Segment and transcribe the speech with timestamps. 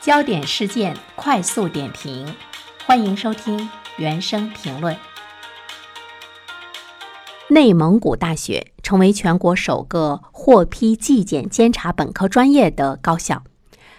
[0.00, 2.34] 焦点事件快速点评，
[2.86, 3.68] 欢迎收听
[3.98, 4.96] 原声评论。
[7.50, 13.42] 内蒙古大学成为全国首个获批纪检监察本科专业的高校，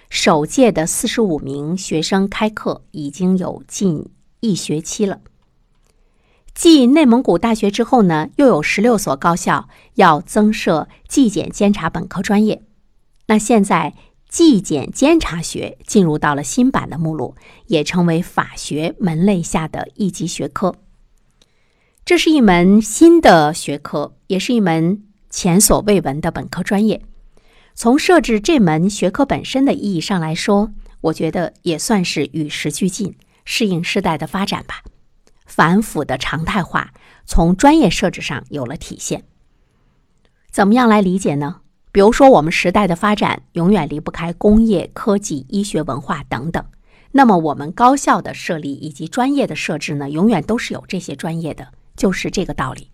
[0.10, 4.10] 首届的四十五名学生开课已经有近
[4.40, 5.20] 一学期了。
[6.56, 12.64] 继内蒙古大学之后呢，又有十六所高校要增设纪检监察本科专业。
[13.28, 13.94] 那现在
[14.32, 17.36] 纪检监察学进入到了新版的目录，
[17.68, 20.78] 也成为法学门类下的一级学科。
[22.06, 27.04] 这是一门新的学科，也是一门前所未闻的本科专业。
[27.76, 30.72] 从设置这门学科本身的意义上来说，
[31.02, 34.84] 我觉得也算是与时俱进，适应时代的发展吧。
[35.46, 36.94] 反腐的常态化
[37.26, 39.26] 从专业设置上有了体现。
[40.50, 41.61] 怎么样来理解呢？
[41.92, 46.64] 比如说，我们时代的发展永远离不开工业、科技、医学、文化等等。
[47.12, 51.68] 那么，我们高校的设立以及专业的设置呢，永远都是有这些专业的，
[51.98, 52.90] 就是这个道理。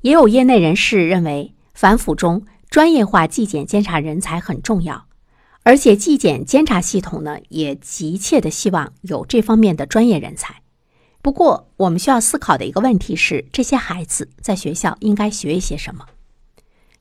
[0.00, 5.06] 也有业内人士认为，反腐中专业化纪检监察人才很重要，
[5.62, 10.62] 而且纪检监察系统呢，也急切的希望有这方面的专业人才。
[11.22, 16.04] 不过，我们需要思考的一个问题是：这些孩子在学校应该学一些什么？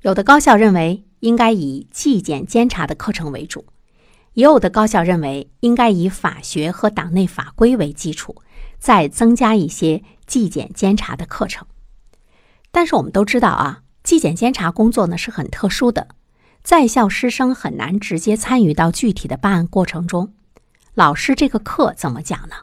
[0.06, 3.66] 有的高校认为应该以纪检监察的课程为主，
[4.34, 8.44] 也有的高校认为应该以法学和党内法规为基础，
[8.78, 11.66] 再增加一些纪检监察的课程。
[12.72, 16.10] 但是我们都知道啊，纪检监察工作呢是很特殊的，
[16.62, 20.36] 在校师生很难直接参与到具体的办案过程中。
[20.94, 22.58] 老师这个课怎么讲呢？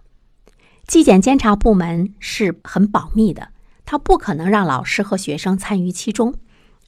[0.87, 3.49] 纪检监察部门是很保密的，
[3.85, 6.37] 他不可能让老师和学生参与其中。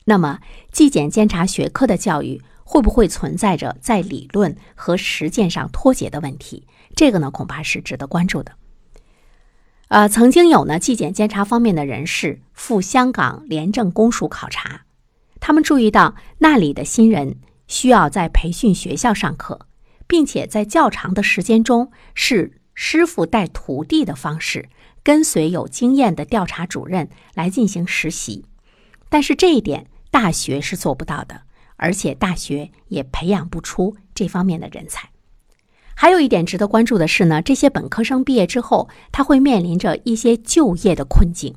[0.04, 6.66] 那么，纪检监察学科的教育会不会存在着在理论和实践上脱节的问题？
[6.94, 8.52] 这个呢，恐怕是值得关注的。
[9.88, 14.82] 呃，曾经有呢纪检监察方面的人士赴香港廉政公署考察，
[15.40, 17.36] 他们注意到那里的新人
[17.66, 19.66] 需要在培训学校上课，
[20.06, 22.60] 并且在较长的时间中是。
[22.76, 24.68] 师傅带徒弟的方式，
[25.04, 28.46] 跟随有经验的调查主任来进行实习，
[29.08, 31.40] 但是这一点大学是做不到的，
[31.74, 35.08] 而且大学也培养不出这方面的人才。
[35.96, 41.56] 还有一点值得关注的是呢，这些本科生毕业之后，他会面临着一些就业的困境，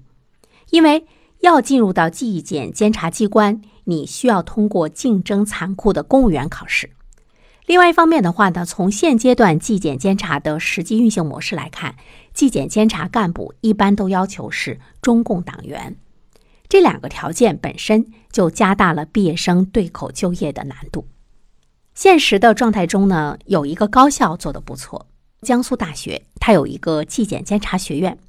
[0.72, 1.06] 因为
[1.42, 6.90] 要进入到纪检监察机关，你需要通过竞争残酷的公务员考试。
[7.68, 11.96] 另外一方面的话呢，从现阶段纪检监察的实际运行模式来看，
[12.34, 15.96] 纪检监察干部一般都要求是中共党员，
[16.78, 21.08] 这两个条件本身就加大了毕业生对口就业的难度。
[21.96, 25.08] 现实的状态中呢，有一个高校做得不错，
[25.42, 28.20] 江苏大学，它有一个纪检监察学院，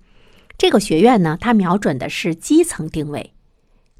[0.56, 3.34] 这个学院呢，它瞄准的是基层定位，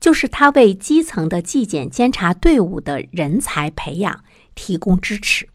[0.00, 4.24] 就是它为基层的纪检监察队伍的人才培养。
[4.54, 5.46] 提供支持，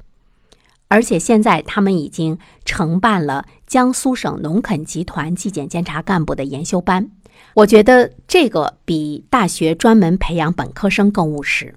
[0.88, 7.10] 而且现在他们已经承办了江苏省农垦集团纪检监察干部的研修班。
[7.56, 11.76] 我觉得这个比大学专门培养本科生更务实。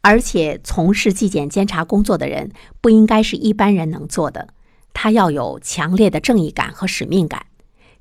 [0.00, 4.48] 而且从事纪检监察工作的人不应该是一般人能做的，
[4.92, 7.46] 他要有强烈的正义感和使命感。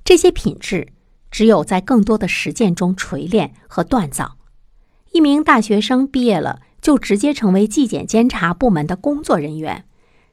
[0.04, 0.88] 这些品质
[1.30, 4.38] 只有在更多的实践中锤炼和锻造。
[5.12, 6.62] 一名大学生毕业了。
[6.82, 9.84] 就直接成为纪检监察部门的工作人员，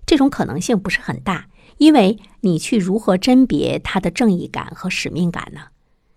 [0.06, 1.48] 这种可能性不是很大，
[1.78, 5.62] 因为你去如何甄别他的正义感和使命感呢？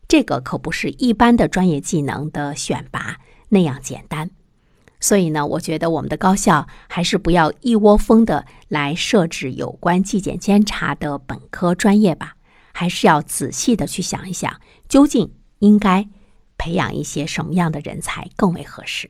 [0.10, 4.32] 这个可不是一般的专业技能的选拔那样简单。
[5.00, 12.34] 所以呢，我觉得我们的高校还是不要一窝蜂的来设置有关纪检监察的本科专业吧，
[12.74, 14.60] 还是要仔细的去想一想，
[14.90, 16.10] 究竟应该
[16.58, 19.08] 培养一些什么样的人才更为合适。